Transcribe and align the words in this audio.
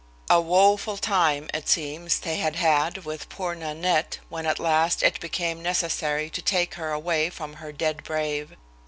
A 0.31 0.41
woful 0.41 0.97
time, 0.97 1.47
it 1.53 1.69
seems, 1.69 2.21
they 2.21 2.37
had 2.37 2.55
had 2.55 3.05
with 3.05 3.29
poor 3.29 3.53
Nanette 3.53 4.17
when 4.29 4.47
at 4.47 4.57
last 4.57 5.03
it 5.03 5.19
became 5.19 5.61
necessary 5.61 6.27
to 6.31 6.41
take 6.41 6.73
her 6.73 6.91
away 6.91 7.29
from 7.29 7.53
her 7.61 7.71
dead 7.71 8.03
brave. 8.03 8.55